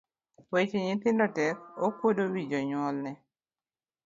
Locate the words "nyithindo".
0.85-1.25